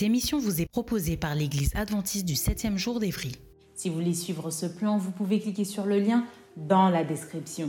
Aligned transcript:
Cette 0.00 0.06
émission 0.06 0.38
vous 0.38 0.62
est 0.62 0.66
proposée 0.66 1.18
par 1.18 1.34
l'Église 1.34 1.76
adventiste 1.76 2.24
du 2.24 2.32
7e 2.32 2.78
jour 2.78 3.00
d'Évry. 3.00 3.32
Si 3.74 3.90
vous 3.90 3.96
voulez 3.96 4.14
suivre 4.14 4.48
ce 4.48 4.64
plan, 4.64 4.96
vous 4.96 5.10
pouvez 5.10 5.40
cliquer 5.40 5.66
sur 5.66 5.84
le 5.84 6.00
lien 6.00 6.24
dans 6.56 6.88
la 6.88 7.04
description. 7.04 7.68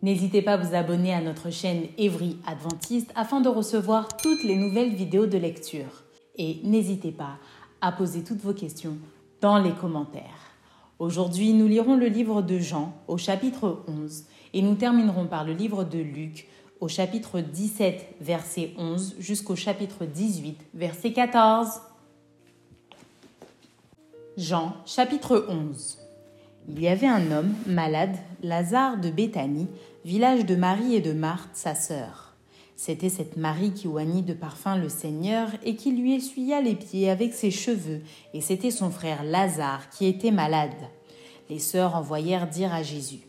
N'hésitez 0.00 0.40
pas 0.40 0.54
à 0.54 0.56
vous 0.56 0.74
abonner 0.74 1.12
à 1.12 1.20
notre 1.20 1.50
chaîne 1.50 1.82
Évry 1.98 2.38
Adventiste 2.46 3.12
afin 3.14 3.42
de 3.42 3.50
recevoir 3.50 4.08
toutes 4.16 4.42
les 4.42 4.56
nouvelles 4.56 4.94
vidéos 4.94 5.26
de 5.26 5.36
lecture. 5.36 6.04
Et 6.36 6.60
n'hésitez 6.64 7.12
pas 7.12 7.36
à 7.82 7.92
poser 7.92 8.24
toutes 8.24 8.40
vos 8.40 8.54
questions 8.54 8.96
dans 9.42 9.58
les 9.58 9.74
commentaires. 9.74 10.54
Aujourd'hui, 10.98 11.52
nous 11.52 11.68
lirons 11.68 11.96
le 11.96 12.06
livre 12.06 12.40
de 12.40 12.58
Jean 12.58 12.94
au 13.06 13.18
chapitre 13.18 13.84
11 13.86 14.24
et 14.54 14.62
nous 14.62 14.76
terminerons 14.76 15.26
par 15.26 15.44
le 15.44 15.52
livre 15.52 15.84
de 15.84 15.98
Luc 15.98 16.48
au 16.80 16.88
chapitre 16.88 17.40
17, 17.40 18.16
verset 18.20 18.72
11, 18.76 19.16
jusqu'au 19.18 19.56
chapitre 19.56 20.04
18, 20.04 20.58
verset 20.74 21.12
14. 21.12 21.80
Jean, 24.36 24.74
chapitre 24.84 25.46
11. 25.48 25.98
Il 26.68 26.80
y 26.80 26.88
avait 26.88 27.06
un 27.06 27.30
homme 27.30 27.54
malade, 27.66 28.16
Lazare 28.42 28.98
de 28.98 29.10
Béthanie, 29.10 29.68
village 30.04 30.44
de 30.44 30.54
Marie 30.54 30.94
et 30.94 31.00
de 31.00 31.12
Marthe, 31.12 31.54
sa 31.54 31.74
sœur. 31.74 32.34
C'était 32.76 33.08
cette 33.08 33.38
Marie 33.38 33.72
qui 33.72 33.88
oignit 33.88 34.22
de 34.22 34.34
parfum 34.34 34.76
le 34.76 34.90
Seigneur 34.90 35.48
et 35.64 35.76
qui 35.76 35.92
lui 35.92 36.14
essuya 36.14 36.60
les 36.60 36.74
pieds 36.74 37.08
avec 37.08 37.32
ses 37.32 37.50
cheveux, 37.50 38.02
et 38.34 38.42
c'était 38.42 38.70
son 38.70 38.90
frère 38.90 39.24
Lazare 39.24 39.88
qui 39.88 40.04
était 40.06 40.30
malade. 40.30 40.74
Les 41.48 41.58
sœurs 41.58 41.96
envoyèrent 41.96 42.48
dire 42.48 42.74
à 42.74 42.82
Jésus 42.82 43.20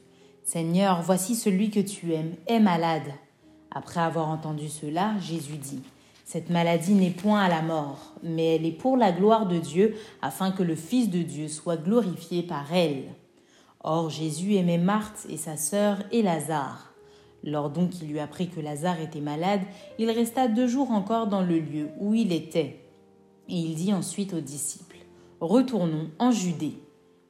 Seigneur, 0.43 1.01
voici 1.01 1.35
celui 1.35 1.69
que 1.69 1.79
tu 1.79 2.13
aimes 2.13 2.35
est 2.47 2.59
malade. 2.59 3.13
Après 3.77 3.99
avoir 3.99 4.29
entendu 4.29 4.69
cela, 4.69 5.13
Jésus 5.19 5.57
dit, 5.57 5.83
Cette 6.25 6.49
maladie 6.49 6.95
n'est 6.95 7.11
point 7.11 7.41
à 7.41 7.47
la 7.47 7.61
mort, 7.61 8.15
mais 8.23 8.55
elle 8.55 8.65
est 8.65 8.71
pour 8.71 8.97
la 8.97 9.11
gloire 9.11 9.45
de 9.45 9.59
Dieu, 9.59 9.95
afin 10.23 10.49
que 10.49 10.63
le 10.63 10.75
Fils 10.75 11.11
de 11.11 11.21
Dieu 11.21 11.47
soit 11.47 11.77
glorifié 11.77 12.41
par 12.41 12.73
elle. 12.73 13.03
Or 13.83 14.09
Jésus 14.09 14.55
aimait 14.55 14.79
Marthe 14.79 15.27
et 15.29 15.37
sa 15.37 15.57
sœur 15.57 15.99
et 16.11 16.23
Lazare. 16.23 16.91
Lors 17.43 17.69
donc 17.69 18.01
il 18.01 18.07
lui 18.07 18.19
apprit 18.19 18.49
que 18.49 18.59
Lazare 18.59 18.99
était 18.99 19.21
malade, 19.21 19.61
il 19.99 20.09
resta 20.09 20.47
deux 20.47 20.67
jours 20.67 20.89
encore 20.89 21.27
dans 21.27 21.43
le 21.43 21.59
lieu 21.59 21.89
où 21.99 22.15
il 22.15 22.33
était. 22.33 22.83
Et 23.47 23.57
il 23.57 23.75
dit 23.75 23.93
ensuite 23.93 24.33
aux 24.33 24.41
disciples, 24.41 24.97
Retournons 25.39 26.09
en 26.17 26.31
Judée. 26.31 26.79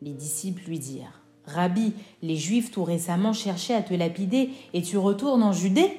Les 0.01 0.13
disciples 0.13 0.63
lui 0.65 0.79
dirent, 0.79 1.21
Rabbi, 1.43 1.91
les 2.21 2.37
Juifs 2.37 2.71
tout 2.71 2.85
récemment 2.85 3.33
cherchaient 3.33 3.75
à 3.75 3.81
te 3.81 3.93
lapider, 3.93 4.51
et 4.73 4.81
tu 4.81 4.97
retournes 4.97 5.43
en 5.43 5.51
Judée? 5.51 5.91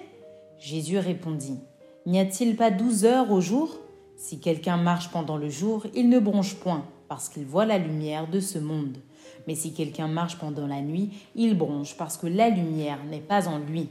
Jésus 0.58 0.98
répondit, 0.98 1.60
N'y 2.06 2.18
a-t-il 2.18 2.56
pas 2.56 2.70
douze 2.70 3.04
heures 3.04 3.30
au 3.30 3.40
jour? 3.40 3.78
Si 4.16 4.40
quelqu'un 4.40 4.76
marche 4.76 5.10
pendant 5.10 5.36
le 5.36 5.48
jour, 5.48 5.86
il 5.94 6.08
ne 6.08 6.18
bronche 6.18 6.56
point, 6.56 6.84
parce 7.08 7.28
qu'il 7.28 7.44
voit 7.44 7.66
la 7.66 7.78
lumière 7.78 8.28
de 8.28 8.40
ce 8.40 8.58
monde. 8.58 8.98
Mais 9.46 9.54
si 9.54 9.72
quelqu'un 9.72 10.08
marche 10.08 10.38
pendant 10.38 10.66
la 10.66 10.80
nuit, 10.80 11.10
il 11.36 11.56
bronche, 11.56 11.96
parce 11.96 12.16
que 12.16 12.26
la 12.26 12.48
lumière 12.48 13.04
n'est 13.04 13.20
pas 13.20 13.46
en 13.46 13.58
lui. 13.58 13.88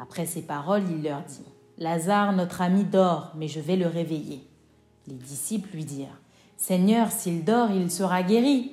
Après 0.00 0.26
ces 0.26 0.42
paroles, 0.42 0.84
il 0.90 1.02
leur 1.02 1.22
dit, 1.22 1.44
Lazare, 1.78 2.32
notre 2.32 2.62
ami, 2.62 2.84
dort, 2.84 3.32
mais 3.36 3.48
je 3.48 3.58
vais 3.58 3.76
le 3.76 3.86
réveiller. 3.86 4.46
Les 5.08 5.14
disciples 5.14 5.74
lui 5.74 5.84
dirent, 5.84 6.20
Seigneur, 6.56 7.10
s'il 7.10 7.44
dort, 7.44 7.70
il 7.70 7.90
sera 7.90 8.22
guéri. 8.22 8.72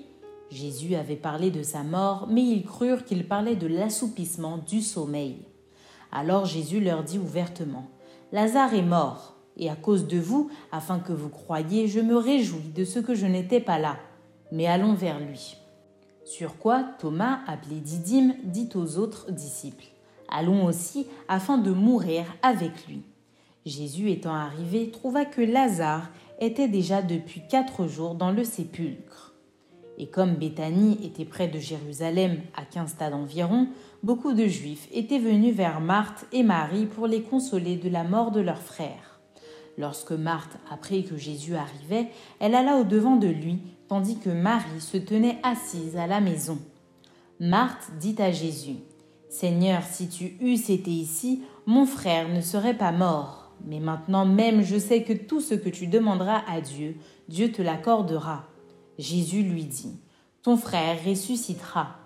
Jésus 0.51 0.95
avait 0.95 1.15
parlé 1.15 1.49
de 1.49 1.63
sa 1.63 1.83
mort, 1.83 2.27
mais 2.29 2.43
ils 2.43 2.63
crurent 2.63 3.05
qu'il 3.05 3.27
parlait 3.27 3.55
de 3.55 3.67
l'assoupissement 3.67 4.57
du 4.57 4.81
sommeil. 4.81 5.37
Alors 6.11 6.45
Jésus 6.45 6.79
leur 6.79 7.03
dit 7.03 7.19
ouvertement, 7.19 7.87
Lazare 8.31 8.73
est 8.73 8.81
mort, 8.81 9.35
et 9.57 9.69
à 9.69 9.75
cause 9.75 10.07
de 10.07 10.19
vous, 10.19 10.49
afin 10.71 10.99
que 10.99 11.13
vous 11.13 11.29
croyiez, 11.29 11.87
je 11.87 11.99
me 11.99 12.15
réjouis 12.15 12.71
de 12.75 12.85
ce 12.85 12.99
que 12.99 13.15
je 13.15 13.25
n'étais 13.25 13.59
pas 13.59 13.79
là. 13.79 13.97
Mais 14.51 14.67
allons 14.67 14.93
vers 14.93 15.19
lui. 15.19 15.57
Sur 16.25 16.57
quoi 16.57 16.83
Thomas, 16.99 17.39
appelé 17.47 17.79
Didyme, 17.79 18.35
dit 18.43 18.69
aux 18.75 18.97
autres 18.97 19.31
disciples, 19.31 19.85
Allons 20.29 20.65
aussi, 20.65 21.07
afin 21.27 21.57
de 21.57 21.71
mourir 21.71 22.25
avec 22.41 22.87
lui. 22.87 23.03
Jésus 23.65 24.11
étant 24.11 24.33
arrivé, 24.33 24.91
trouva 24.91 25.25
que 25.25 25.41
Lazare 25.41 26.09
était 26.39 26.67
déjà 26.67 27.01
depuis 27.01 27.41
quatre 27.49 27.87
jours 27.87 28.15
dans 28.15 28.31
le 28.31 28.43
sépulcre. 28.43 29.26
Et 29.97 30.07
comme 30.07 30.35
Béthanie 30.35 30.99
était 31.03 31.25
près 31.25 31.47
de 31.47 31.59
Jérusalem, 31.59 32.41
à 32.55 32.65
quinze 32.65 32.91
stades 32.91 33.13
environ, 33.13 33.67
beaucoup 34.03 34.33
de 34.33 34.45
Juifs 34.45 34.87
étaient 34.93 35.19
venus 35.19 35.55
vers 35.55 35.81
Marthe 35.81 36.25
et 36.31 36.43
Marie 36.43 36.85
pour 36.85 37.07
les 37.07 37.23
consoler 37.23 37.77
de 37.77 37.89
la 37.89 38.03
mort 38.03 38.31
de 38.31 38.41
leur 38.41 38.61
frère. 38.61 39.19
Lorsque 39.77 40.11
Marthe 40.11 40.57
apprit 40.71 41.03
que 41.03 41.17
Jésus 41.17 41.55
arrivait, 41.55 42.09
elle 42.39 42.55
alla 42.55 42.77
au-devant 42.77 43.15
de 43.15 43.27
lui, 43.27 43.59
tandis 43.87 44.17
que 44.17 44.29
Marie 44.29 44.81
se 44.81 44.97
tenait 44.97 45.39
assise 45.43 45.97
à 45.97 46.07
la 46.07 46.19
maison. 46.19 46.59
Marthe 47.39 47.91
dit 47.99 48.15
à 48.19 48.31
Jésus, 48.31 48.77
Seigneur, 49.29 49.83
si 49.83 50.09
tu 50.09 50.37
eusses 50.41 50.69
été 50.69 50.89
ici, 50.91 51.43
mon 51.65 51.85
frère 51.85 52.29
ne 52.29 52.41
serait 52.41 52.77
pas 52.77 52.91
mort. 52.91 53.51
Mais 53.65 53.79
maintenant 53.79 54.25
même 54.25 54.61
je 54.61 54.77
sais 54.77 55.03
que 55.03 55.13
tout 55.13 55.41
ce 55.41 55.55
que 55.55 55.69
tu 55.69 55.87
demanderas 55.87 56.43
à 56.47 56.61
Dieu, 56.61 56.95
Dieu 57.27 57.51
te 57.51 57.61
l'accordera. 57.61 58.45
Jésus 58.97 59.43
lui 59.43 59.65
dit, 59.65 59.99
Ton 60.41 60.57
frère 60.57 60.97
ressuscitera. 61.05 61.97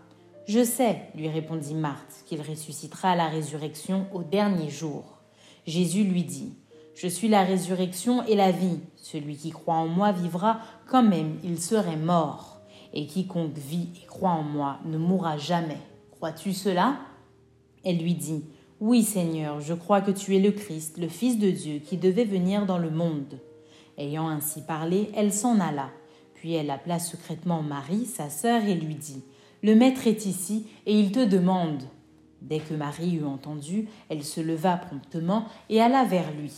Je 0.45 0.63
sais, 0.63 1.03
lui 1.15 1.29
répondit 1.29 1.73
Marthe, 1.73 2.23
qu'il 2.25 2.41
ressuscitera 2.41 3.11
à 3.11 3.15
la 3.15 3.27
résurrection 3.27 4.07
au 4.13 4.23
dernier 4.23 4.69
jour. 4.69 5.19
Jésus 5.65 6.03
lui 6.03 6.23
dit, 6.23 6.53
Je 6.93 7.07
suis 7.07 7.29
la 7.29 7.43
résurrection 7.43 8.25
et 8.25 8.35
la 8.35 8.51
vie. 8.51 8.79
Celui 8.97 9.37
qui 9.37 9.51
croit 9.51 9.75
en 9.75 9.87
moi 9.87 10.11
vivra 10.11 10.59
quand 10.87 11.03
même 11.03 11.37
il 11.43 11.61
serait 11.61 11.95
mort. 11.95 12.59
Et 12.93 13.07
quiconque 13.07 13.57
vit 13.57 13.87
et 14.03 14.05
croit 14.05 14.31
en 14.31 14.43
moi 14.43 14.79
ne 14.83 14.97
mourra 14.97 15.37
jamais. 15.37 15.79
Crois-tu 16.11 16.51
cela? 16.51 16.97
Elle 17.85 17.99
lui 17.99 18.15
dit, 18.15 18.43
Oui 18.81 19.03
Seigneur, 19.03 19.61
je 19.61 19.73
crois 19.73 20.01
que 20.01 20.11
tu 20.11 20.35
es 20.35 20.39
le 20.39 20.51
Christ, 20.51 20.97
le 20.97 21.07
Fils 21.07 21.39
de 21.39 21.51
Dieu, 21.51 21.79
qui 21.79 21.95
devait 21.95 22.25
venir 22.25 22.65
dans 22.65 22.77
le 22.77 22.89
monde. 22.89 23.39
Ayant 23.97 24.27
ainsi 24.27 24.61
parlé, 24.61 25.09
elle 25.15 25.31
s'en 25.31 25.59
alla. 25.59 25.89
Puis 26.41 26.53
elle 26.53 26.71
appela 26.71 26.97
secrètement 26.97 27.61
Marie, 27.61 28.07
sa 28.07 28.31
sœur, 28.31 28.63
et 28.63 28.73
lui 28.73 28.95
dit, 28.95 29.21
le 29.61 29.75
maître 29.75 30.07
est 30.07 30.25
ici 30.25 30.65
et 30.87 30.99
il 30.99 31.11
te 31.11 31.23
demande. 31.23 31.83
Dès 32.41 32.57
que 32.57 32.73
Marie 32.73 33.17
eut 33.17 33.25
entendu, 33.25 33.87
elle 34.09 34.23
se 34.23 34.41
leva 34.41 34.75
promptement 34.77 35.45
et 35.69 35.79
alla 35.79 36.03
vers 36.03 36.33
lui. 36.33 36.51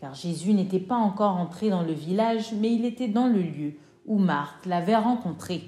Car 0.00 0.14
Jésus 0.14 0.54
n'était 0.54 0.80
pas 0.80 0.96
encore 0.96 1.36
entré 1.36 1.68
dans 1.68 1.82
le 1.82 1.92
village, 1.92 2.54
mais 2.58 2.72
il 2.72 2.86
était 2.86 3.06
dans 3.06 3.26
le 3.26 3.42
lieu 3.42 3.74
où 4.06 4.16
Marthe 4.16 4.64
l'avait 4.64 4.96
rencontré. 4.96 5.60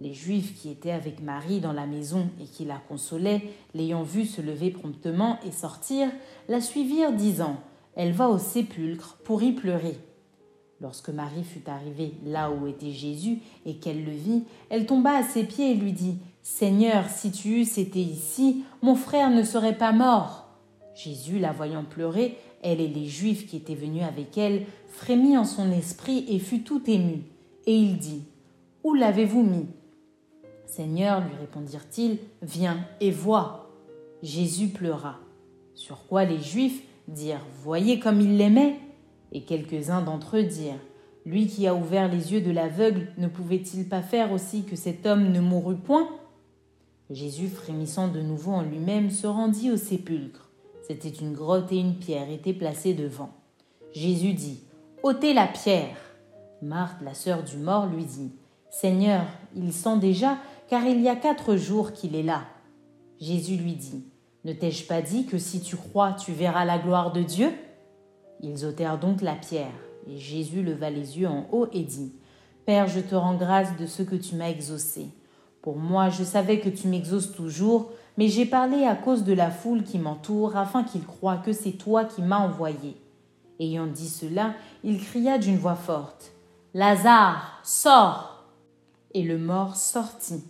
Les 0.00 0.12
Juifs 0.12 0.60
qui 0.60 0.68
étaient 0.68 0.90
avec 0.90 1.22
Marie 1.22 1.60
dans 1.60 1.72
la 1.72 1.86
maison 1.86 2.30
et 2.40 2.46
qui 2.46 2.64
la 2.64 2.78
consolaient, 2.88 3.44
l'ayant 3.74 4.02
vue 4.02 4.26
se 4.26 4.42
lever 4.42 4.72
promptement 4.72 5.38
et 5.46 5.52
sortir, 5.52 6.08
la 6.48 6.60
suivirent 6.60 7.12
disant 7.12 7.60
Elle 7.94 8.10
va 8.10 8.28
au 8.28 8.38
sépulcre 8.38 9.18
pour 9.22 9.40
y 9.44 9.52
pleurer. 9.52 9.96
Lorsque 10.82 11.10
Marie 11.10 11.44
fut 11.44 11.70
arrivée 11.70 12.14
là 12.26 12.50
où 12.50 12.66
était 12.66 12.90
Jésus 12.90 13.38
et 13.64 13.76
qu'elle 13.76 14.04
le 14.04 14.10
vit, 14.10 14.42
elle 14.68 14.84
tomba 14.84 15.12
à 15.12 15.22
ses 15.22 15.44
pieds 15.44 15.70
et 15.70 15.76
lui 15.76 15.92
dit 15.92 16.16
Seigneur, 16.42 17.08
si 17.08 17.30
tu 17.30 17.60
eusses 17.60 17.78
été 17.78 18.00
ici, 18.00 18.64
mon 18.82 18.96
frère 18.96 19.30
ne 19.30 19.44
serait 19.44 19.78
pas 19.78 19.92
mort. 19.92 20.48
Jésus, 20.96 21.38
la 21.38 21.52
voyant 21.52 21.84
pleurer, 21.84 22.36
elle 22.64 22.80
et 22.80 22.88
les 22.88 23.06
Juifs 23.06 23.46
qui 23.46 23.56
étaient 23.56 23.76
venus 23.76 24.02
avec 24.02 24.36
elle, 24.36 24.66
frémit 24.88 25.38
en 25.38 25.44
son 25.44 25.70
esprit 25.70 26.26
et 26.28 26.40
fut 26.40 26.64
tout 26.64 26.82
ému. 26.90 27.22
Et 27.66 27.76
il 27.76 27.98
dit 27.98 28.24
Où 28.82 28.94
l'avez-vous 28.94 29.44
mis? 29.44 29.68
Seigneur, 30.66 31.20
lui 31.20 31.36
répondirent-ils, 31.38 32.18
viens 32.42 32.84
et 33.00 33.12
vois. 33.12 33.70
Jésus 34.24 34.66
pleura. 34.66 35.20
Sur 35.74 36.08
quoi 36.08 36.24
les 36.24 36.40
Juifs 36.40 36.82
dirent 37.06 37.46
Voyez 37.62 38.00
comme 38.00 38.20
il 38.20 38.36
l'aimait 38.36 38.80
Et 39.32 39.42
quelques-uns 39.42 40.02
d'entre 40.02 40.36
eux 40.36 40.44
dirent 40.44 40.80
Lui 41.24 41.46
qui 41.46 41.66
a 41.66 41.74
ouvert 41.74 42.08
les 42.08 42.32
yeux 42.32 42.40
de 42.40 42.50
l'aveugle, 42.50 43.08
ne 43.18 43.26
pouvait-il 43.26 43.88
pas 43.88 44.02
faire 44.02 44.30
aussi 44.32 44.64
que 44.64 44.76
cet 44.76 45.06
homme 45.06 45.32
ne 45.32 45.40
mourût 45.40 45.76
point? 45.76 46.08
Jésus, 47.10 47.48
frémissant 47.48 48.08
de 48.08 48.20
nouveau 48.20 48.52
en 48.52 48.62
lui-même, 48.62 49.10
se 49.10 49.26
rendit 49.26 49.70
au 49.70 49.76
sépulcre. 49.76 50.50
C'était 50.86 51.08
une 51.08 51.32
grotte 51.32 51.72
et 51.72 51.78
une 51.78 51.96
pierre 51.96 52.30
étaient 52.30 52.52
placées 52.52 52.94
devant. 52.94 53.30
Jésus 53.92 54.32
dit 54.34 54.60
ôtez 55.02 55.34
la 55.34 55.46
pierre. 55.46 55.96
Marthe, 56.60 57.02
la 57.02 57.14
sœur 57.14 57.42
du 57.42 57.56
mort, 57.56 57.86
lui 57.86 58.04
dit 58.04 58.32
Seigneur, 58.70 59.24
il 59.54 59.72
sent 59.72 59.98
déjà, 59.98 60.38
car 60.68 60.86
il 60.86 61.00
y 61.00 61.08
a 61.08 61.16
quatre 61.16 61.56
jours 61.56 61.92
qu'il 61.92 62.14
est 62.16 62.22
là. 62.22 62.44
Jésus 63.20 63.56
lui 63.56 63.74
dit 63.74 64.04
Ne 64.44 64.52
t'ai-je 64.52 64.86
pas 64.86 65.02
dit 65.02 65.26
que 65.26 65.38
si 65.38 65.60
tu 65.60 65.76
crois, 65.76 66.12
tu 66.12 66.32
verras 66.32 66.64
la 66.64 66.78
gloire 66.78 67.12
de 67.12 67.22
Dieu? 67.22 67.52
Ils 68.42 68.66
ôtèrent 68.66 68.98
donc 68.98 69.22
la 69.22 69.34
pierre, 69.34 69.70
et 70.08 70.18
Jésus 70.18 70.62
leva 70.62 70.90
les 70.90 71.20
yeux 71.20 71.28
en 71.28 71.46
haut 71.52 71.68
et 71.72 71.82
dit 71.82 72.12
Père, 72.66 72.88
je 72.88 73.00
te 73.00 73.14
rends 73.14 73.36
grâce 73.36 73.76
de 73.76 73.86
ce 73.86 74.02
que 74.02 74.16
tu 74.16 74.34
m'as 74.34 74.50
exaucé. 74.50 75.08
Pour 75.62 75.76
moi, 75.76 76.08
je 76.10 76.24
savais 76.24 76.58
que 76.58 76.68
tu 76.68 76.88
m'exauces 76.88 77.32
toujours, 77.32 77.90
mais 78.18 78.28
j'ai 78.28 78.46
parlé 78.46 78.84
à 78.84 78.96
cause 78.96 79.24
de 79.24 79.32
la 79.32 79.50
foule 79.50 79.84
qui 79.84 79.98
m'entoure, 79.98 80.56
afin 80.56 80.82
qu'ils 80.82 81.06
croient 81.06 81.38
que 81.38 81.52
c'est 81.52 81.72
toi 81.72 82.04
qui 82.04 82.20
m'as 82.20 82.38
envoyé. 82.38 82.96
Ayant 83.60 83.86
dit 83.86 84.08
cela, 84.08 84.54
il 84.82 85.00
cria 85.00 85.38
d'une 85.38 85.56
voix 85.56 85.76
forte 85.76 86.32
Lazare, 86.74 87.60
sors 87.62 88.44
Et 89.14 89.22
le 89.22 89.38
mort 89.38 89.76
sortit, 89.76 90.42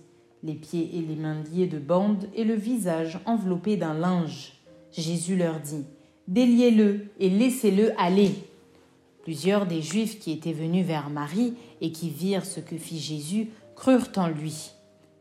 les 0.42 0.54
pieds 0.54 0.96
et 0.96 1.02
les 1.02 1.16
mains 1.16 1.42
liés 1.52 1.66
de 1.66 1.78
bandes 1.78 2.26
et 2.34 2.44
le 2.44 2.54
visage 2.54 3.20
enveloppé 3.26 3.76
d'un 3.76 3.94
linge. 3.94 4.54
Jésus 4.92 5.36
leur 5.36 5.60
dit 5.60 5.84
Déliez-le 6.28 7.08
et 7.18 7.30
laissez-le 7.30 7.92
aller. 8.00 8.32
Plusieurs 9.22 9.66
des 9.66 9.82
Juifs 9.82 10.18
qui 10.18 10.32
étaient 10.32 10.52
venus 10.52 10.86
vers 10.86 11.10
Marie 11.10 11.54
et 11.80 11.92
qui 11.92 12.10
virent 12.10 12.44
ce 12.44 12.60
que 12.60 12.76
fit 12.76 12.98
Jésus 12.98 13.48
crurent 13.76 14.12
en 14.16 14.28
lui. 14.28 14.72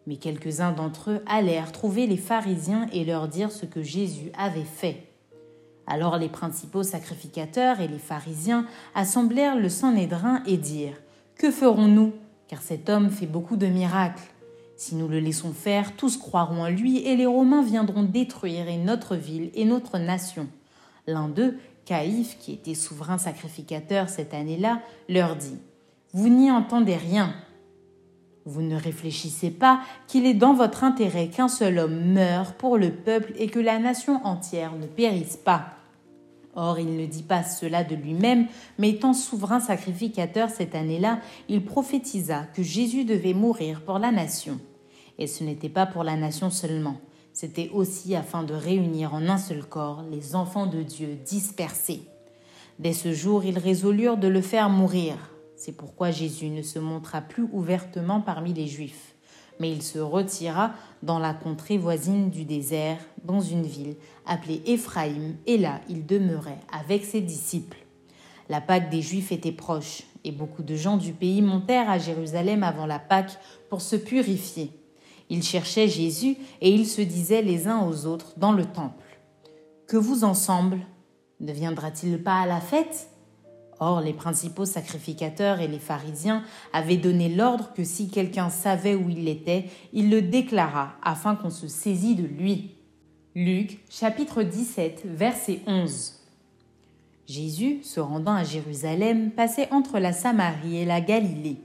Mais 0.07 0.15
quelques-uns 0.15 0.71
d'entre 0.71 1.11
eux 1.11 1.21
allèrent 1.27 1.71
trouver 1.71 2.07
les 2.07 2.17
pharisiens 2.17 2.87
et 2.93 3.05
leur 3.05 3.27
dire 3.27 3.51
ce 3.51 3.65
que 3.65 3.83
Jésus 3.83 4.31
avait 4.37 4.63
fait. 4.63 5.07
Alors 5.87 6.17
les 6.17 6.29
principaux 6.29 6.83
sacrificateurs 6.83 7.79
et 7.79 7.87
les 7.87 7.99
pharisiens 7.99 8.65
assemblèrent 8.95 9.57
le 9.57 9.69
Sanhédrin 9.69 10.43
et 10.45 10.57
dirent 10.57 11.01
Que 11.35 11.51
ferons-nous? 11.51 12.13
Car 12.47 12.61
cet 12.61 12.89
homme 12.89 13.09
fait 13.09 13.27
beaucoup 13.27 13.55
de 13.55 13.67
miracles. 13.67 14.23
Si 14.75 14.95
nous 14.95 15.07
le 15.07 15.19
laissons 15.19 15.53
faire, 15.53 15.95
tous 15.95 16.17
croiront 16.17 16.63
en 16.63 16.69
lui 16.69 16.99
et 17.05 17.15
les 17.15 17.25
Romains 17.25 17.63
viendront 17.63 18.03
détruire 18.03 18.65
notre 18.83 19.15
ville 19.15 19.51
et 19.53 19.65
notre 19.65 19.97
nation. 19.99 20.47
L'un 21.07 21.29
d'eux, 21.29 21.57
Caïphe, 21.85 22.37
qui 22.39 22.53
était 22.53 22.75
souverain 22.75 23.17
sacrificateur 23.17 24.09
cette 24.09 24.33
année-là, 24.33 24.81
leur 25.09 25.35
dit 25.35 25.57
Vous 26.13 26.29
n'y 26.29 26.51
entendez 26.51 26.95
rien. 26.95 27.33
Vous 28.45 28.61
ne 28.61 28.75
réfléchissez 28.75 29.51
pas 29.51 29.81
qu'il 30.07 30.25
est 30.25 30.33
dans 30.33 30.53
votre 30.53 30.83
intérêt 30.83 31.27
qu'un 31.27 31.47
seul 31.47 31.77
homme 31.77 32.13
meure 32.13 32.53
pour 32.53 32.77
le 32.77 32.91
peuple 32.91 33.33
et 33.37 33.47
que 33.47 33.59
la 33.59 33.77
nation 33.77 34.25
entière 34.25 34.73
ne 34.75 34.87
périsse 34.87 35.37
pas. 35.37 35.75
Or, 36.55 36.79
il 36.79 36.97
ne 36.97 37.05
dit 37.05 37.23
pas 37.23 37.43
cela 37.43 37.83
de 37.83 37.95
lui-même, 37.95 38.47
mais 38.77 38.89
étant 38.89 39.13
souverain 39.13 39.59
sacrificateur 39.59 40.49
cette 40.49 40.75
année-là, 40.75 41.19
il 41.47 41.63
prophétisa 41.63 42.47
que 42.53 42.63
Jésus 42.63 43.05
devait 43.05 43.33
mourir 43.33 43.81
pour 43.81 43.99
la 43.99 44.11
nation. 44.11 44.59
Et 45.17 45.27
ce 45.27 45.43
n'était 45.43 45.69
pas 45.69 45.85
pour 45.85 46.03
la 46.03 46.17
nation 46.17 46.49
seulement, 46.49 46.97
c'était 47.33 47.69
aussi 47.73 48.15
afin 48.15 48.43
de 48.43 48.53
réunir 48.53 49.13
en 49.13 49.27
un 49.27 49.37
seul 49.37 49.63
corps 49.63 50.03
les 50.09 50.35
enfants 50.35 50.67
de 50.67 50.83
Dieu 50.83 51.17
dispersés. 51.25 52.01
Dès 52.79 52.93
ce 52.93 53.13
jour, 53.13 53.43
ils 53.43 53.59
résolurent 53.59 54.17
de 54.17 54.27
le 54.27 54.41
faire 54.41 54.69
mourir. 54.69 55.15
C'est 55.55 55.75
pourquoi 55.75 56.11
Jésus 56.11 56.49
ne 56.49 56.63
se 56.63 56.79
montra 56.79 57.21
plus 57.21 57.47
ouvertement 57.51 58.21
parmi 58.21 58.53
les 58.53 58.67
Juifs 58.67 59.11
mais 59.61 59.71
il 59.71 59.83
se 59.83 59.99
retira 59.99 60.73
dans 61.03 61.19
la 61.19 61.35
contrée 61.35 61.77
voisine 61.77 62.31
du 62.31 62.45
désert, 62.45 62.97
dans 63.23 63.41
une 63.41 63.63
ville 63.63 63.95
appelée 64.25 64.63
Éphraïm, 64.65 65.35
et 65.45 65.59
là 65.59 65.79
il 65.87 66.07
demeurait 66.07 66.59
avec 66.73 67.05
ses 67.05 67.21
disciples. 67.21 67.77
La 68.49 68.59
Pâque 68.59 68.89
des 68.89 69.03
Juifs 69.03 69.31
était 69.31 69.51
proche, 69.51 70.01
et 70.23 70.31
beaucoup 70.31 70.63
de 70.63 70.75
gens 70.75 70.97
du 70.97 71.13
pays 71.13 71.43
montèrent 71.43 71.91
à 71.91 71.99
Jérusalem 71.99 72.63
avant 72.63 72.87
la 72.87 72.97
Pâque 72.97 73.37
pour 73.69 73.81
se 73.81 73.95
purifier. 73.95 74.71
Ils 75.31 75.43
cherchaient 75.43 75.87
Jésus, 75.87 76.35
et 76.59 76.69
ils 76.69 76.85
se 76.85 76.99
disaient 76.99 77.41
les 77.41 77.69
uns 77.69 77.87
aux 77.87 78.05
autres 78.05 78.33
dans 78.35 78.51
le 78.51 78.65
temple. 78.65 79.17
Que 79.87 79.95
vous 79.95 80.25
ensemble 80.25 80.79
Ne 81.39 81.53
viendra-t-il 81.53 82.21
pas 82.21 82.41
à 82.41 82.45
la 82.45 82.59
fête? 82.59 83.07
Or, 83.79 84.01
les 84.01 84.11
principaux 84.11 84.65
sacrificateurs 84.65 85.61
et 85.61 85.69
les 85.69 85.79
pharisiens 85.79 86.43
avaient 86.73 86.97
donné 86.97 87.29
l'ordre 87.29 87.71
que 87.73 87.85
si 87.85 88.09
quelqu'un 88.09 88.49
savait 88.49 88.93
où 88.93 89.09
il 89.09 89.29
était, 89.29 89.69
il 89.93 90.09
le 90.09 90.21
déclara 90.21 90.95
afin 91.01 91.37
qu'on 91.37 91.49
se 91.49 91.69
saisît 91.69 92.15
de 92.15 92.27
lui. 92.27 92.75
Luc 93.33 93.79
chapitre 93.89 94.43
17 94.43 95.03
verset 95.05 95.61
11 95.65 96.19
Jésus, 97.25 97.79
se 97.83 98.01
rendant 98.01 98.35
à 98.35 98.43
Jérusalem, 98.43 99.31
passait 99.31 99.71
entre 99.71 99.97
la 99.97 100.11
Samarie 100.11 100.75
et 100.75 100.85
la 100.85 100.99
Galilée. 100.99 101.61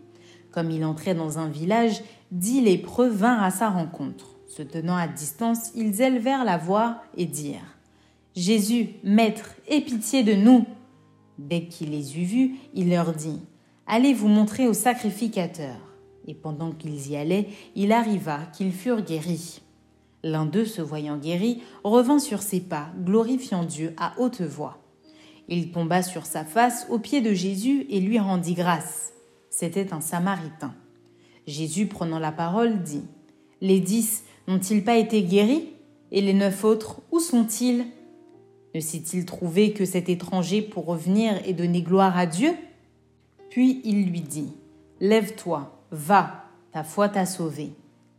Comme 0.57 0.71
il 0.71 0.87
entrait 0.87 1.15
dans 1.15 1.39
un 1.39 1.49
village, 1.49 2.01
dix 2.31 2.63
lépreux 2.63 3.11
vinrent 3.11 3.43
à 3.43 3.51
sa 3.51 3.69
rencontre. 3.69 4.39
Se 4.49 4.63
tenant 4.63 4.97
à 4.97 5.07
distance, 5.07 5.71
ils 5.75 6.01
élevèrent 6.01 6.47
la 6.47 6.57
voix 6.57 7.03
et 7.15 7.27
dirent 7.27 7.77
Jésus, 8.35 8.89
Maître, 9.05 9.55
aie 9.69 9.83
pitié 9.83 10.23
de 10.23 10.33
nous. 10.33 10.65
Dès 11.37 11.67
qu'il 11.67 11.91
les 11.91 12.19
eut 12.19 12.25
vus, 12.25 12.55
il 12.73 12.89
leur 12.89 13.13
dit 13.13 13.39
Allez 13.87 14.15
vous 14.15 14.29
montrer 14.29 14.67
au 14.67 14.73
sacrificateur. 14.73 15.77
Et 16.27 16.33
pendant 16.33 16.73
qu'ils 16.73 17.11
y 17.11 17.17
allaient, 17.17 17.49
il 17.75 17.93
arriva 17.93 18.39
qu'ils 18.55 18.73
furent 18.73 19.03
guéris. 19.03 19.61
L'un 20.23 20.47
d'eux, 20.47 20.65
se 20.65 20.81
voyant 20.81 21.19
guéri, 21.19 21.63
revint 21.85 22.19
sur 22.19 22.41
ses 22.41 22.61
pas, 22.61 22.89
glorifiant 23.05 23.65
Dieu 23.65 23.95
à 23.99 24.15
haute 24.19 24.41
voix. 24.41 24.79
Il 25.49 25.71
tomba 25.71 26.03
sur 26.03 26.25
sa 26.25 26.47
face 26.47 26.87
aux 26.89 26.99
pieds 26.99 27.21
de 27.21 27.35
Jésus 27.35 27.85
et 27.91 28.01
lui 28.01 28.19
rendit 28.19 28.55
grâce. 28.55 29.13
C'était 29.59 29.95
un 29.95 30.03
Samaritain. 30.03 30.75
Jésus, 31.47 31.87
prenant 31.87 32.19
la 32.19 32.31
parole, 32.31 32.83
dit 32.83 33.05
Les 33.63 33.81
dix 33.81 34.25
n'ont-ils 34.47 34.85
pas 34.85 34.99
été 34.99 35.23
guéris? 35.23 35.71
Et 36.13 36.21
les 36.21 36.35
neuf 36.35 36.63
autres, 36.63 37.01
où 37.11 37.21
sont-ils? 37.21 37.87
Ne 38.75 38.81
s'est-il 38.81 39.25
trouvé 39.25 39.73
que 39.73 39.87
cet 39.87 40.11
étranger 40.11 40.61
pour 40.61 40.85
revenir 40.85 41.41
et 41.47 41.55
donner 41.55 41.81
gloire 41.81 42.19
à 42.19 42.27
Dieu? 42.27 42.53
Puis 43.49 43.81
il 43.83 44.11
lui 44.11 44.21
dit 44.21 44.53
Lève-toi, 45.01 45.83
va, 45.91 46.45
ta 46.71 46.85
foi 46.85 47.09
t'a 47.09 47.25
sauvé. 47.25 47.71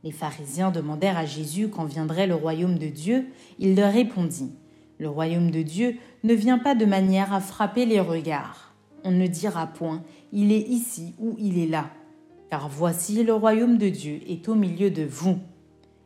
Les 0.03 0.11
pharisiens 0.11 0.71
demandèrent 0.71 1.19
à 1.19 1.27
Jésus 1.27 1.67
quand 1.69 1.85
viendrait 1.85 2.25
le 2.25 2.33
royaume 2.33 2.79
de 2.79 2.87
Dieu. 2.87 3.27
Il 3.59 3.75
leur 3.75 3.93
répondit 3.93 4.53
Le 4.97 5.07
royaume 5.07 5.51
de 5.51 5.61
Dieu 5.61 5.97
ne 6.23 6.33
vient 6.33 6.57
pas 6.57 6.73
de 6.73 6.85
manière 6.85 7.31
à 7.31 7.41
frapper 7.41 7.85
les 7.85 7.99
regards. 7.99 8.66
On 9.07 9.11
ne 9.11 9.27
dira 9.27 9.65
point 9.65 10.03
Il 10.33 10.51
est 10.51 10.67
ici 10.67 11.15
ou 11.17 11.35
il 11.39 11.57
est 11.57 11.67
là. 11.67 11.89
Car 12.51 12.69
voici 12.69 13.23
le 13.23 13.33
royaume 13.33 13.77
de 13.77 13.89
Dieu 13.89 14.19
est 14.27 14.47
au 14.49 14.55
milieu 14.55 14.91
de 14.91 15.03
vous. 15.03 15.37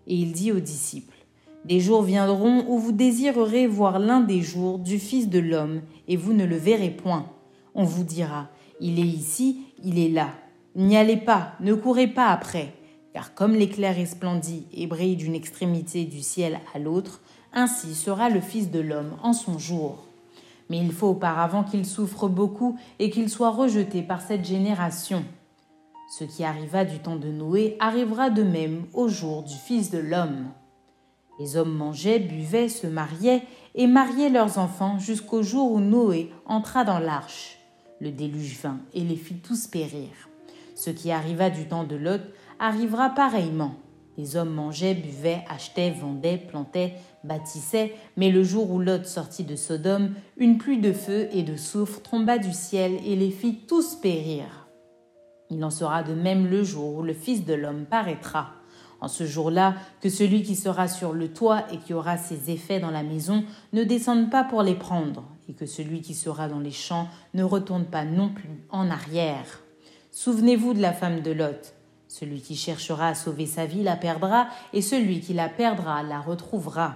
Et 0.08 0.15
il 0.15 0.31
dit 0.31 0.51
aux 0.51 0.60
disciples 0.60 1.22
des 1.65 1.79
jours 1.79 2.03
viendront 2.03 2.65
où 2.67 2.77
vous 2.79 2.91
désirerez 2.91 3.67
voir 3.67 4.00
l'un 4.00 4.22
des 4.22 4.41
jours 4.41 4.79
du 4.79 4.98
Fils 4.98 5.29
de 5.29 5.39
l'homme, 5.39 5.81
et 6.08 6.17
vous 6.17 6.34
ne 6.34 6.46
le 6.46 6.55
verrez 6.55 6.89
point. 6.89 7.29
On 7.75 7.84
vous 7.84 8.03
dira, 8.03 8.50
il 8.79 9.00
est 9.00 9.08
ici, 9.08 9.62
il 9.84 10.00
est 10.00 10.10
là. 10.10 10.29
N'y 10.75 10.98
allez 10.98 11.17
pas, 11.17 11.53
ne 11.60 11.74
courez 11.74 12.08
pas 12.08 12.29
après, 12.29 12.74
car 13.13 13.34
comme 13.34 13.53
l'éclair 13.53 13.96
resplendit 13.96 14.65
et 14.74 14.88
brille 14.88 15.15
d'une 15.15 15.36
extrémité 15.36 16.05
du 16.05 16.22
ciel 16.22 16.60
à 16.74 16.79
l'autre, 16.79 17.22
ainsi 17.53 17.93
sera 17.93 18.29
le 18.29 18.41
Fils 18.41 18.72
de 18.72 18.79
l'homme 18.79 19.15
en 19.22 19.34
son 19.34 19.60
jour. 19.60 20.08
Mais 20.72 20.78
il 20.78 20.94
faut 20.94 21.10
auparavant 21.10 21.66
qu'il 21.66 21.86
souffre 21.86 22.30
beaucoup 22.30 22.78
et 22.98 23.10
qu'il 23.10 23.30
soit 23.30 23.50
rejeté 23.50 24.01
par 24.01 24.22
cette 24.22 24.46
génération. 24.46 25.25
Ce 26.18 26.24
qui 26.24 26.46
arriva 26.46 26.86
du 26.86 27.00
temps 27.00 27.18
de 27.18 27.28
Noé 27.28 27.75
arrivera 27.82 28.30
de 28.30 28.42
même 28.42 28.86
au 28.94 29.10
jour 29.10 29.44
du 29.44 29.54
Fils 29.54 29.92
de 29.92 29.98
l'homme. 29.98 30.46
Les 31.42 31.58
hommes 31.58 31.75
mangeaient, 31.75 32.20
buvaient, 32.20 32.70
se 32.70 32.88
mariaient 32.88 33.44
et 33.75 33.86
mariaient 33.86 34.30
leurs 34.30 34.60
enfants 34.60 34.98
jusqu'au 34.98 35.44
jour 35.44 35.74
où 35.74 35.82
Noé 35.82 36.32
entra 36.46 36.86
dans 36.86 37.00
l'arche. 37.00 37.58
Le 38.00 38.10
déluge 38.10 38.58
vint 38.63 38.80
et 38.94 39.01
les 39.01 39.18
fit 39.18 39.40
tous 39.40 39.68
périr. 39.68 40.08
Ce 40.75 40.90
qui 40.90 41.12
arriva 41.12 41.50
du 41.50 41.68
temps 41.68 41.84
de 41.84 41.98
Lot 41.98 42.22
arrivera 42.60 43.10
pareillement. 43.10 43.75
Les 44.18 44.36
hommes 44.36 44.53
mangeaient, 44.53 44.94
buvaient, 44.94 45.44
achetaient, 45.50 45.91
vendaient, 45.91 46.38
plantaient, 46.38 46.96
bâtissaient, 47.24 47.94
mais 48.18 48.30
le 48.30 48.44
jour 48.44 48.70
où 48.72 48.80
Lot 48.80 49.06
sortit 49.06 49.44
de 49.44 49.56
Sodome, 49.56 50.13
une 50.38 50.58
pluie 50.58 50.80
de 50.80 50.91
feu 50.91 51.30
et 51.32 51.44
de 51.44 51.56
soufre 51.56 52.01
tomba 52.01 52.38
du 52.38 52.51
ciel 52.51 53.00
et 53.06 53.15
les 53.15 53.32
fit 53.32 53.60
tous 53.68 53.96
périr. 53.96 54.68
Il 55.50 55.63
en 55.63 55.70
sera 55.70 56.03
de 56.03 56.13
même 56.13 56.48
le 56.48 56.63
jour 56.63 56.96
où 56.96 57.03
le 57.03 57.13
Fils 57.13 57.46
de 57.46 57.53
l'homme 57.53 57.86
paraîtra. 57.86 58.51
En 59.01 59.08
ce 59.08 59.25
jour-là, 59.25 59.75
que 60.00 60.10
celui 60.10 60.44
qui 60.44 60.56
sera 60.56 60.88
sur 60.88 61.12
le 61.12 61.34
toit 61.34 61.65
et 61.74 61.77
qui 61.77 61.94
aura 61.94 62.18
ses 62.18 62.51
effets 62.51 62.80
dans 62.80 62.91
la 62.91 63.03
maison 63.03 63.44
ne 63.74 63.84
descende 63.84 64.30
pas 64.30 64.44
pour 64.44 64.62
les 64.62 64.75
prendre, 64.75 65.24
et 65.50 65.53
que 65.53 65.65
celui 65.65 66.01
qui 66.01 66.13
sera 66.13 66.48
dans 66.48 66.60
les 66.60 66.72
champs 66.72 67.08
ne 67.34 67.44
retourne 67.44 67.86
pas 67.86 68.06
non 68.06 68.30
plus 68.30 68.63
en 68.70 68.89
arrière. 68.91 69.62
Souvenez-vous 70.12 70.74
de 70.74 70.82
la 70.82 70.94
femme 70.94 71.22
de 71.22 71.32
Lot. 71.32 71.74
Celui 72.12 72.41
qui 72.41 72.58
cherchera 72.58 73.08
à 73.08 73.15
sauver 73.15 73.46
sa 73.46 73.65
vie 73.65 73.84
la 73.84 73.96
perdra, 73.96 74.48
et 74.74 74.82
celui 74.82 75.22
qui 75.22 75.34
la 75.34 75.48
perdra 75.48 76.03
la 76.03 76.20
retrouvera. 76.20 76.96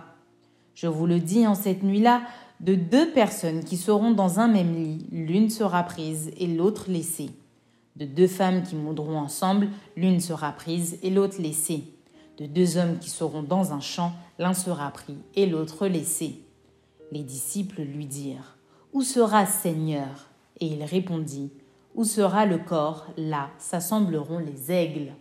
Je 0.74 0.88
vous 0.88 1.06
le 1.06 1.20
dis 1.20 1.48
en 1.48 1.56
cette 1.56 1.84
nuit-là, 1.84 2.22
de 2.60 2.76
deux 2.76 3.12
personnes 3.12 3.64
qui 3.64 3.78
seront 3.78 4.12
dans 4.12 4.42
un 4.42 4.50
même 4.50 4.76
lit, 4.76 5.08
l'une 5.12 5.50
sera 5.50 5.84
prise 5.84 6.32
et 6.38 6.48
l'autre 6.48 6.92
laissée. 6.92 7.30
De 7.96 8.06
deux 8.06 8.28
femmes 8.28 8.64
qui 8.64 8.76
moudront 8.76 9.18
ensemble, 9.18 9.70
l'une 9.96 10.20
sera 10.20 10.52
prise 10.52 11.00
et 11.02 11.10
l'autre 11.10 11.42
laissée 11.42 11.96
de 12.38 12.46
deux 12.46 12.78
hommes 12.78 13.00
qui 13.00 13.10
seront 13.10 13.44
dans 13.44 13.74
un 13.74 13.80
champ, 13.80 14.14
l'un 14.40 14.54
sera 14.54 14.92
pris 14.92 15.18
et 15.36 15.46
l'autre 15.46 15.88
laissé. 15.88 16.42
Les 17.12 17.24
disciples 17.24 17.82
lui 17.82 18.06
dirent 18.06 18.58
Où 18.94 19.02
sera 19.02 19.46
Seigneur? 19.46 20.30
Et 20.60 20.68
il 20.68 20.84
répondit 20.84 21.52
Où 21.96 22.04
sera 22.04 22.46
le 22.46 22.58
corps? 22.58 23.08
Là 23.16 23.52
s'assembleront 23.58 24.40
les 24.40 24.70
aigles. 24.70 25.14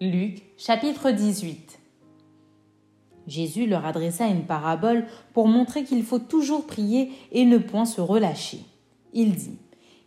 Luc 0.00 0.42
chapitre 0.56 1.10
18 1.10 1.78
Jésus 3.26 3.66
leur 3.66 3.84
adressa 3.84 4.26
une 4.26 4.46
parabole 4.46 5.04
pour 5.34 5.48
montrer 5.48 5.84
qu'il 5.84 6.02
faut 6.02 6.18
toujours 6.18 6.66
prier 6.66 7.12
et 7.30 7.44
ne 7.44 7.58
point 7.58 7.84
se 7.84 8.00
relâcher. 8.00 8.60
Il 9.12 9.34
dit 9.34 9.58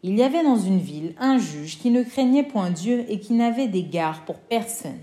Il 0.02 0.18
y 0.18 0.24
avait 0.24 0.44
dans 0.44 0.58
une 0.58 0.80
ville 0.80 1.14
un 1.20 1.38
juge 1.38 1.78
qui 1.78 1.92
ne 1.92 2.02
craignait 2.02 2.42
point 2.42 2.72
Dieu 2.72 3.06
et 3.08 3.20
qui 3.20 3.34
n'avait 3.34 3.68
d'égard 3.68 4.26
pour 4.26 4.38
personne. 4.38 5.00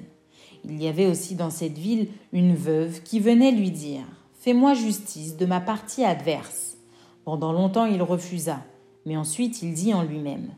Il 0.64 0.82
y 0.82 0.88
avait 0.88 1.06
aussi 1.06 1.36
dans 1.36 1.50
cette 1.50 1.78
ville 1.78 2.08
une 2.32 2.56
veuve 2.56 3.04
qui 3.04 3.20
venait 3.20 3.52
lui 3.52 3.70
dire 3.70 4.04
Fais-moi 4.40 4.74
justice 4.74 5.36
de 5.36 5.46
ma 5.46 5.60
partie 5.60 6.02
adverse. 6.02 6.76
Pendant 7.24 7.52
longtemps 7.52 7.86
il 7.86 8.02
refusa, 8.02 8.64
mais 9.06 9.16
ensuite 9.16 9.62
il 9.62 9.74
dit 9.74 9.94
en 9.94 10.02
lui-même 10.02 10.48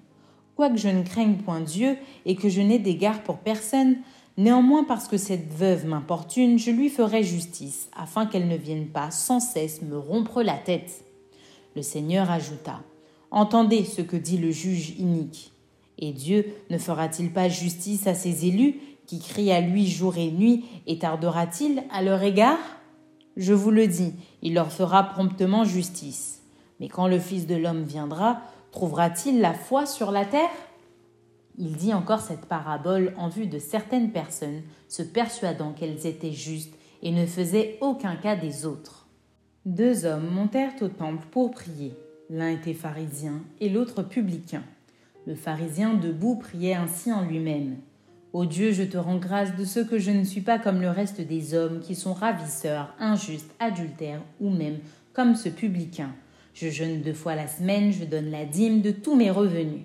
Quoique 0.56 0.76
je 0.76 0.88
ne 0.88 1.02
craigne 1.02 1.36
point 1.36 1.60
Dieu 1.60 1.96
et 2.26 2.36
que 2.36 2.48
je 2.48 2.60
n'ai 2.60 2.78
d'égard 2.78 3.22
pour 3.22 3.38
personne, 3.38 3.96
néanmoins 4.36 4.84
parce 4.84 5.08
que 5.08 5.16
cette 5.16 5.52
veuve 5.52 5.86
m'importune, 5.86 6.58
je 6.58 6.70
lui 6.70 6.88
ferai 6.88 7.24
justice, 7.24 7.88
afin 7.96 8.26
qu'elle 8.26 8.48
ne 8.48 8.56
vienne 8.56 8.86
pas 8.86 9.10
sans 9.10 9.40
cesse 9.40 9.82
me 9.82 9.98
rompre 9.98 10.42
la 10.42 10.56
tête. 10.56 11.04
Le 11.74 11.82
Seigneur 11.82 12.30
ajouta 12.30 12.82
Entendez 13.30 13.84
ce 13.84 14.00
que 14.00 14.16
dit 14.16 14.38
le 14.38 14.52
juge 14.52 14.90
inique. 14.98 15.52
Et 15.98 16.12
Dieu 16.12 16.46
ne 16.70 16.78
fera-t-il 16.78 17.32
pas 17.32 17.48
justice 17.48 18.06
à 18.06 18.14
ses 18.14 18.46
élus 18.46 18.76
qui 19.06 19.18
crie 19.18 19.50
à 19.52 19.60
lui 19.60 19.86
jour 19.86 20.16
et 20.16 20.30
nuit, 20.30 20.64
et 20.86 20.98
tardera-t-il 20.98 21.82
à 21.90 22.02
leur 22.02 22.22
égard? 22.22 22.58
Je 23.36 23.52
vous 23.52 23.70
le 23.70 23.86
dis, 23.86 24.14
il 24.42 24.54
leur 24.54 24.72
fera 24.72 25.02
promptement 25.02 25.64
justice. 25.64 26.42
Mais 26.80 26.88
quand 26.88 27.08
le 27.08 27.18
Fils 27.18 27.46
de 27.46 27.56
l'homme 27.56 27.82
viendra, 27.82 28.40
trouvera-t-il 28.74 29.40
la 29.40 29.54
foi 29.54 29.86
sur 29.86 30.10
la 30.10 30.24
terre? 30.24 30.50
Il 31.56 31.76
dit 31.76 31.94
encore 31.94 32.20
cette 32.20 32.46
parabole 32.46 33.14
en 33.16 33.28
vue 33.28 33.46
de 33.46 33.60
certaines 33.60 34.10
personnes, 34.10 34.62
se 34.88 35.04
persuadant 35.04 35.70
qu'elles 35.70 36.08
étaient 36.08 36.32
justes 36.32 36.74
et 37.00 37.12
ne 37.12 37.24
faisaient 37.24 37.78
aucun 37.80 38.16
cas 38.16 38.34
des 38.34 38.66
autres. 38.66 39.06
Deux 39.64 40.06
hommes 40.06 40.28
montèrent 40.28 40.74
au 40.80 40.88
temple 40.88 41.24
pour 41.30 41.52
prier. 41.52 41.94
L'un 42.28 42.48
était 42.48 42.74
pharisien 42.74 43.42
et 43.60 43.68
l'autre 43.68 44.02
publicain. 44.02 44.64
Le 45.24 45.36
pharisien 45.36 45.94
debout 45.94 46.34
priait 46.34 46.74
ainsi 46.74 47.12
en 47.12 47.24
lui-même. 47.24 47.76
Ô 48.32 48.44
Dieu, 48.44 48.72
je 48.72 48.82
te 48.82 48.96
rends 48.96 49.18
grâce 49.18 49.54
de 49.54 49.64
ce 49.64 49.78
que 49.78 50.00
je 50.00 50.10
ne 50.10 50.24
suis 50.24 50.40
pas 50.40 50.58
comme 50.58 50.80
le 50.80 50.90
reste 50.90 51.20
des 51.20 51.54
hommes 51.54 51.78
qui 51.78 51.94
sont 51.94 52.12
ravisseurs, 52.12 52.92
injustes, 52.98 53.54
adultères 53.60 54.22
ou 54.40 54.50
même 54.50 54.78
comme 55.12 55.36
ce 55.36 55.48
publicain. 55.48 56.10
Je 56.54 56.70
jeûne 56.70 57.02
deux 57.02 57.12
fois 57.12 57.34
la 57.34 57.48
semaine, 57.48 57.92
je 57.92 58.04
donne 58.04 58.30
la 58.30 58.46
dîme 58.46 58.80
de 58.80 58.90
tous 58.90 59.16
mes 59.16 59.30
revenus. 59.30 59.82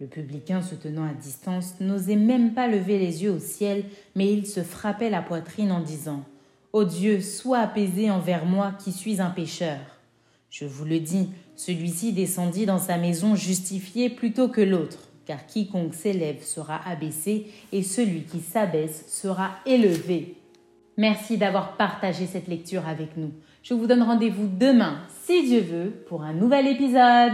Le 0.00 0.06
publicain, 0.06 0.62
se 0.62 0.74
tenant 0.74 1.04
à 1.04 1.12
distance, 1.12 1.74
n'osait 1.80 2.16
même 2.16 2.54
pas 2.54 2.68
lever 2.68 2.98
les 2.98 3.24
yeux 3.24 3.32
au 3.32 3.38
ciel, 3.38 3.84
mais 4.14 4.32
il 4.32 4.46
se 4.46 4.62
frappait 4.62 5.10
la 5.10 5.22
poitrine 5.22 5.72
en 5.72 5.80
disant 5.80 6.24
Ô 6.72 6.84
Dieu, 6.84 7.20
sois 7.20 7.58
apaisé 7.58 8.10
envers 8.10 8.46
moi 8.46 8.72
qui 8.82 8.92
suis 8.92 9.20
un 9.20 9.30
pécheur. 9.30 9.80
Je 10.48 10.64
vous 10.64 10.84
le 10.84 11.00
dis, 11.00 11.28
celui-ci 11.56 12.12
descendit 12.12 12.66
dans 12.66 12.78
sa 12.78 12.98
maison 12.98 13.34
justifié 13.34 14.08
plutôt 14.08 14.48
que 14.48 14.60
l'autre 14.60 15.06
car 15.26 15.44
quiconque 15.46 15.94
s'élève 15.94 16.42
sera 16.42 16.80
abaissé 16.88 17.48
et 17.72 17.82
celui 17.82 18.22
qui 18.22 18.40
s'abaisse 18.40 19.04
sera 19.08 19.50
élevé. 19.66 20.36
Merci 20.96 21.36
d'avoir 21.36 21.76
partagé 21.76 22.26
cette 22.26 22.46
lecture 22.46 22.86
avec 22.86 23.16
nous. 23.16 23.32
Je 23.68 23.74
vous 23.74 23.88
donne 23.88 24.04
rendez-vous 24.04 24.46
demain, 24.46 24.98
si 25.24 25.42
Dieu 25.42 25.60
veut, 25.60 25.90
pour 26.08 26.22
un 26.22 26.32
nouvel 26.32 26.68
épisode. 26.68 27.32